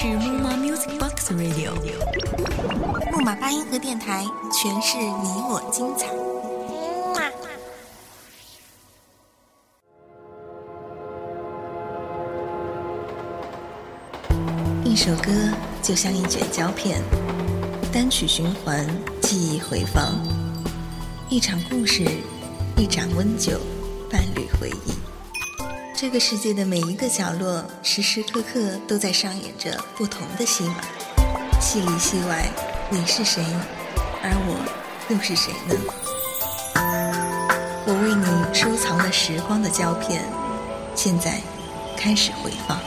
[0.00, 1.72] 是木马 Music Box Radio，
[3.10, 6.06] 木马八音盒电台，诠释你我精彩。
[14.84, 15.32] 一首歌
[15.82, 17.02] 就像一卷胶片，
[17.92, 18.86] 单曲循环，
[19.22, 20.14] 记忆回放；
[21.28, 22.04] 一场故事，
[22.76, 23.58] 一盏温酒，
[24.08, 24.97] 伴侣回忆。
[26.00, 30.76] 这个世界的每一个角落，时时刻刻都在上演着不同的戏码，
[31.60, 32.48] 戏里戏外，
[32.88, 33.42] 你是谁，
[34.22, 34.64] 而我
[35.08, 35.74] 又是谁呢？
[37.84, 40.24] 我为你收藏了时光的胶片，
[40.94, 41.40] 现在
[41.96, 42.78] 开始回放。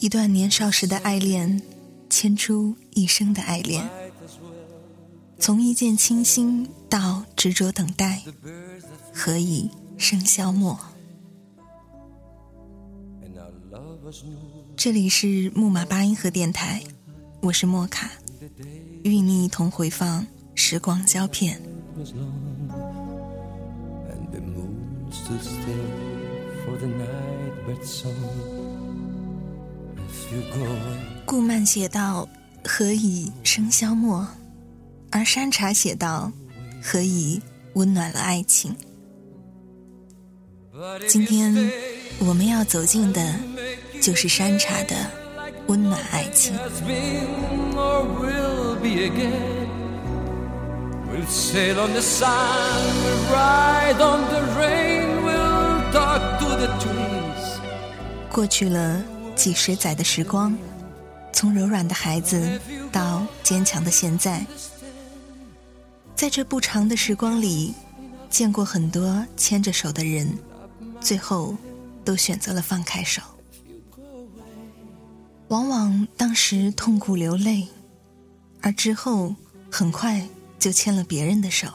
[0.00, 1.62] 一段年少时的爱恋，
[2.10, 3.88] 牵出一生的爱恋。
[5.38, 8.22] 从一见倾心到执着等待，
[9.14, 10.76] 何以笙箫默？
[14.76, 16.82] 这里是木马八音盒电台，
[17.40, 18.10] 我是莫卡，
[19.04, 21.60] 与你一同回放时光胶片。
[31.24, 32.28] 顾漫写道
[32.64, 34.26] ：“何以笙箫默？”
[35.10, 36.30] 而山茶写道
[36.82, 37.40] ：“何以
[37.74, 38.74] 温暖了爱情？”
[41.08, 41.54] 今天
[42.18, 43.34] 我们要走进的，
[44.00, 44.94] 就是山茶的
[45.66, 46.54] 温暖爱情。
[58.30, 59.02] 过去了
[59.34, 60.56] 几十载的时光，
[61.32, 62.60] 从柔软的孩子
[62.92, 64.46] 到坚强的现在，
[66.14, 67.74] 在这不长的时光里，
[68.30, 70.38] 见过很多牵着手的人，
[71.00, 71.56] 最后
[72.04, 73.22] 都选择了放开手。
[75.48, 77.66] 往往当时痛苦流泪，
[78.60, 79.34] 而之后
[79.70, 81.68] 很快就牵了别人的手。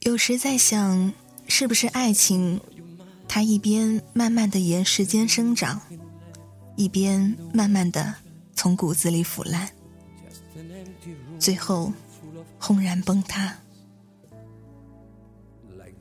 [0.00, 1.12] 有时在想，
[1.48, 2.60] 是不是爱情？
[3.26, 5.80] 它一边慢慢的沿时间生长，
[6.76, 8.14] 一边慢慢的
[8.54, 9.68] 从骨子里腐烂，
[11.38, 11.92] 最后
[12.58, 13.56] 轰然崩塌。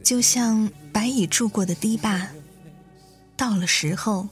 [0.04, 2.30] 就像白蚁住过的堤坝，
[3.36, 4.28] 到了时候，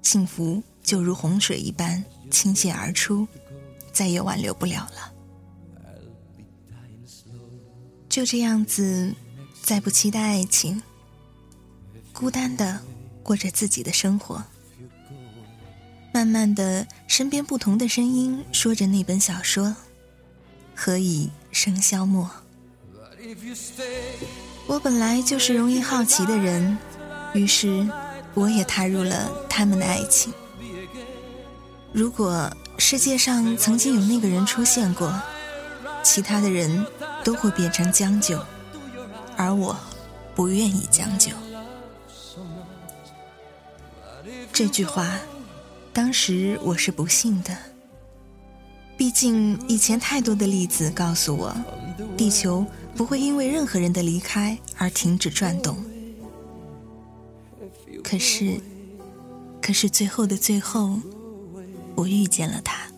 [0.00, 3.26] 幸福就如洪水一般倾泻而出，
[3.92, 5.12] 再也挽留不了了。
[8.08, 9.14] 就这样子，
[9.70, 10.82] 再不期待爱情。
[12.12, 12.80] 孤单的
[13.22, 14.42] 过着自己的生活，
[16.12, 19.76] 慢慢的，身边不同的声音说着那本小说，
[20.74, 22.28] 何以笙箫默？
[24.66, 26.76] 我本来就是容易好奇的人，
[27.32, 27.88] 于是
[28.34, 30.34] 我也踏入了他们的爱情。
[31.92, 35.14] 如果世界上曾经有那个人出现过，
[36.02, 36.84] 其他的人
[37.22, 38.44] 都会变成将就，
[39.40, 39.74] 而我
[40.34, 41.32] 不愿意将就。
[44.52, 45.18] 这句话，
[45.94, 47.56] 当时我是不信的。
[48.98, 51.56] 毕竟以前太多的例子告诉我，
[52.18, 55.82] 地球不会因为任何人的离开而停止转动。
[58.04, 58.60] 可是，
[59.62, 60.98] 可是最后的最后，
[61.94, 62.89] 我遇见了他。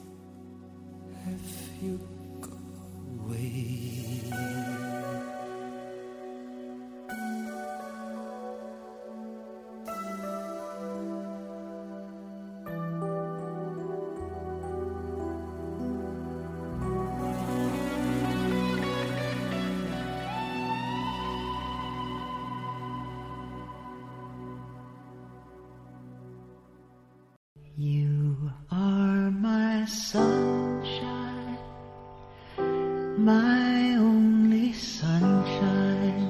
[33.23, 36.29] My only sunshine。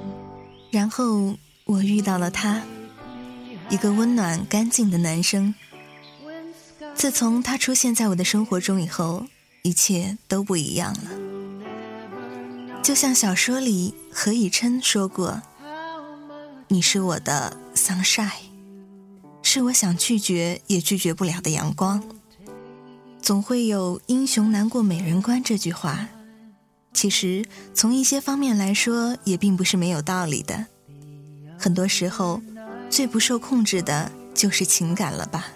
[0.70, 1.34] 然后
[1.64, 2.62] 我遇到了他，
[3.70, 5.54] 一个温暖干净的男生。
[6.94, 9.24] 自从他出现在我的生活中以后，
[9.62, 11.10] 一切都不一样了。
[12.82, 15.40] 就像小说里何以琛说过
[16.68, 18.30] ：“你是我的 sunshine。”
[19.42, 22.02] 是我想拒绝也拒绝不了的阳光。
[23.20, 26.08] 总会有“英雄难过美人关”这句话，
[26.92, 27.44] 其实
[27.74, 30.66] 从一些方面来说，也并不是没有道理的。
[31.58, 32.40] 很多时候，
[32.90, 35.48] 最不受控制的就是情感了吧？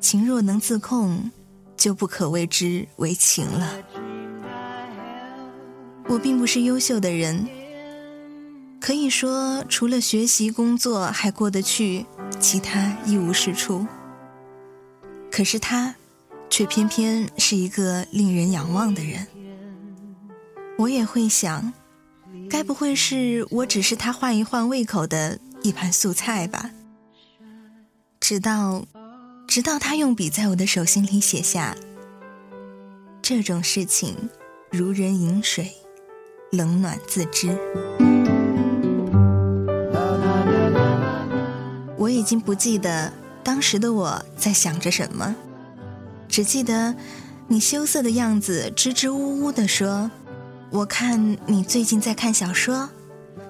[0.00, 1.30] 情若能自控，
[1.76, 3.78] 就不可谓之为情了。
[6.08, 7.46] 我并不是优秀的人，
[8.80, 12.06] 可以说除了学习工作还过得去，
[12.40, 13.86] 其他一无是处。
[15.30, 15.94] 可是他，
[16.48, 19.26] 却偏偏是一个令人仰望的人。
[20.78, 21.72] 我也会想，
[22.48, 26.70] 该不会是我只是他换一换胃口的一盘素菜吧？
[28.20, 28.84] 直到，
[29.48, 31.76] 直到他用笔在我的手心里写下
[33.20, 34.30] ：“这种事情，
[34.70, 35.72] 如人饮水。”
[36.52, 37.48] 冷暖自知。
[41.98, 45.36] 我已经不记得当时的我在想着什么，
[46.26, 46.94] 只记得
[47.48, 50.10] 你羞涩的样子，支支吾吾的说
[50.70, 52.88] ：“我看你最近在看小说，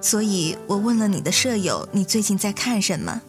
[0.00, 3.20] 所以我问了你的舍友，你最近在看什么？”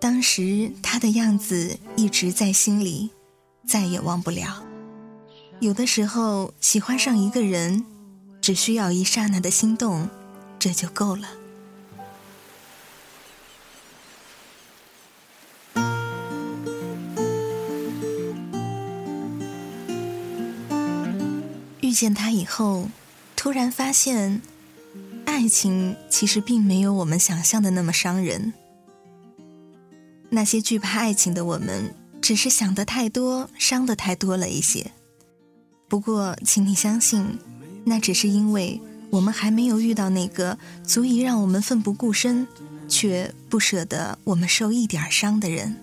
[0.00, 3.10] 当时他的样子一直在心里，
[3.66, 4.62] 再也忘不了。
[5.60, 7.84] 有的时候喜欢上一个人。
[8.42, 10.10] 只需要一刹那的心动，
[10.58, 11.28] 这就够了。
[21.92, 22.88] 遇见他以后，
[23.36, 24.40] 突然发现，
[25.26, 28.54] 爱情其实并没有我们想象的那么伤人。
[30.30, 34.90] 那些惧怕爱情的我们，只是想的太多，伤的太多了一些。
[35.86, 37.38] 不过，请你相信。
[37.84, 38.80] 那只是因为
[39.10, 42.46] 我们还没有遇到那个足以让我们奋不顾身，
[42.88, 45.76] 却不舍得我们受一点伤的人。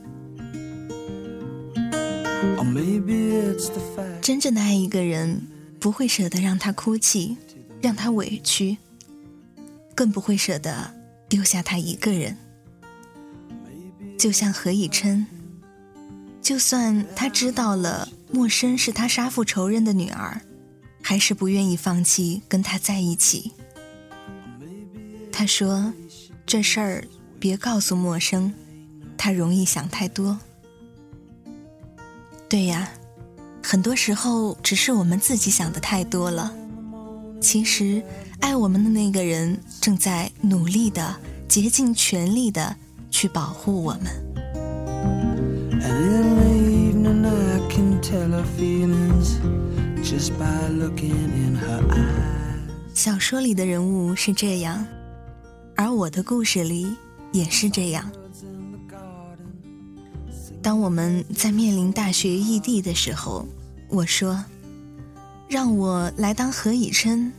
[4.24, 5.42] 真正的爱一个人，
[5.80, 7.38] 不会舍得让他哭泣，
[7.82, 8.78] 让他委屈，
[9.96, 10.94] 更不会舍得
[11.28, 12.38] 丢下他一个人。
[14.18, 15.26] 就像何以琛，
[16.42, 20.42] 就算他知道了陌生是他杀父仇人的女儿。
[21.02, 23.54] 还是不愿意放弃跟他在一起。
[25.32, 25.94] 他说
[26.46, 27.08] ：“这事儿
[27.40, 28.54] 别告诉陌生，
[29.18, 30.38] 他容易想太多。”
[32.50, 32.92] 对呀，
[33.72, 36.52] 很多时候只是我们自己想的太多了。
[37.40, 38.02] 其实，
[38.40, 41.16] 爱我们的那个人正在努力的、
[41.48, 42.76] 竭尽全力的
[43.12, 44.06] 去保护我们。
[52.96, 54.84] 小说里的人物是这样，
[55.76, 56.92] 而我的故事里
[57.32, 58.12] 也是这样。
[60.60, 63.46] 当我们在面临大学异地的时候，
[63.90, 64.44] 我说
[65.50, 67.32] ：“让我来当何以琛，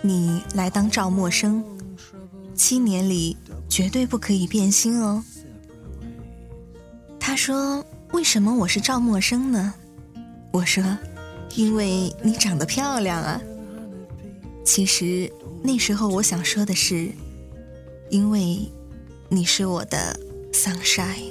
[0.00, 1.62] 你来当赵默笙，
[2.54, 3.36] 七年里
[3.68, 5.22] 绝对不可以变心哦。”
[7.20, 9.74] 他说：“为什么我是赵默笙呢？”
[10.52, 10.82] 我说。
[11.54, 13.38] 因为你长得漂亮啊！
[14.64, 15.30] 其实
[15.62, 17.10] 那时候我想说的是，
[18.08, 18.66] 因为
[19.28, 20.18] 你是我的
[20.50, 21.30] sunshine。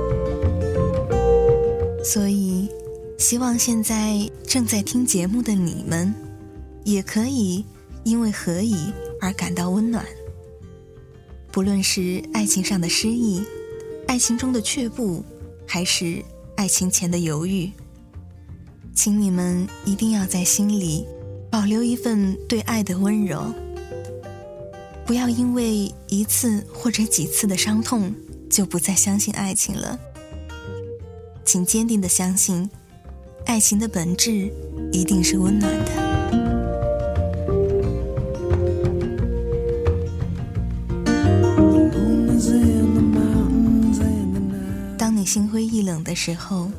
[2.03, 2.67] 所以，
[3.17, 6.13] 希望现在正在听节目的你们，
[6.83, 7.63] 也可以
[8.03, 10.05] 因为何以而感到温暖。
[11.51, 13.43] 不论是爱情上的失意。
[14.07, 15.23] 爱情中的却步，
[15.65, 16.21] 还是
[16.57, 17.71] 爱情前的犹豫？
[18.93, 21.05] 请你们一定要在心里
[21.49, 23.53] 保留一份对爱的温柔，
[25.05, 28.13] 不要因为一次或者几次的伤痛
[28.49, 29.97] 就不再相信爱情了。
[31.43, 32.69] 请坚定的相信，
[33.45, 34.51] 爱情的本质
[34.91, 35.91] 一定是温暖的。
[44.97, 46.71] 当你心灰意冷的时候，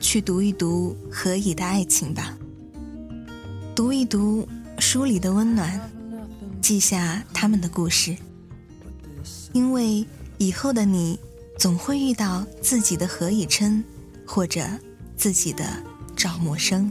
[0.00, 2.36] 去读一读何以的爱情吧。
[3.74, 4.46] 读一读
[4.78, 5.80] 书里的温暖，
[6.60, 8.14] 记下他们的故事。
[9.52, 10.04] 因为
[10.38, 11.18] 以后的你，
[11.58, 13.82] 总会遇到自己的何以琛，
[14.34, 14.62] 或者
[15.14, 15.62] 自己的
[16.16, 16.88] 赵默笙。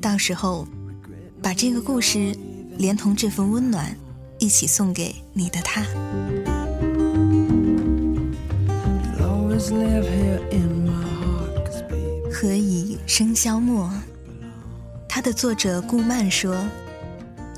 [0.00, 0.64] 到时候，
[1.42, 2.32] 把这个故事
[2.78, 3.92] 连同这份温暖
[4.38, 5.82] 一起送给你的他。
[12.32, 13.90] 何以笙箫默？
[15.08, 16.64] 它的作者顾漫说，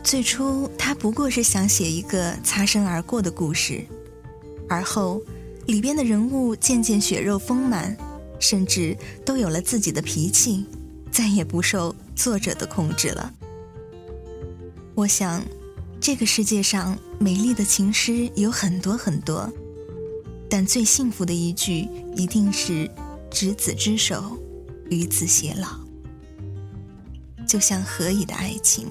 [0.02, 3.85] 最初他不过是想写一个擦身而过的故事，
[4.67, 5.21] 而后
[5.67, 7.95] 里边的人物渐渐血肉丰满，
[8.43, 8.95] 甚至
[9.25, 10.67] 都有了自己的脾气，
[11.13, 13.33] 再也不受作者的控制了。
[14.97, 15.43] 我想，
[16.01, 19.49] 这个世界上美丽的情诗有很多很多，
[20.51, 22.91] 但最幸福的一句一定是
[23.31, 24.37] “执子之手，
[24.91, 25.69] 与子偕老”。
[27.47, 28.89] 就像何以的爱情，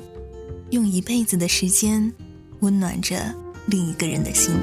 [0.70, 2.12] 用一辈子的时间
[2.62, 4.53] 温暖着另一个人的心。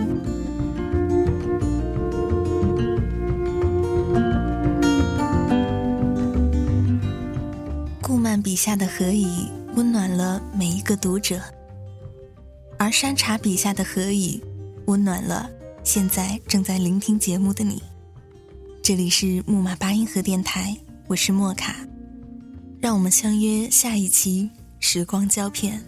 [8.49, 9.47] 笔下的何以。
[9.75, 11.38] 温暖了每一个读者，
[12.78, 14.43] 而山茶笔下的何以，
[14.87, 15.50] 温暖了
[15.85, 17.83] 现在正在聆听节目的你。
[18.83, 20.75] 这里是木马八音盒电台，
[21.09, 21.76] 我是莫卡，
[22.81, 24.49] 让我们相约下一期
[24.81, 25.85] 时光胶片。